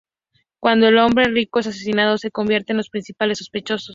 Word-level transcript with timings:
Cuando 0.59 0.87
el 0.87 0.97
hombre 0.97 1.25
rico 1.25 1.59
es 1.59 1.67
asesinado, 1.67 2.17
se 2.17 2.31
convierten 2.31 2.73
en 2.73 2.77
los 2.79 2.89
principales 2.89 3.37
sospechosos. 3.37 3.89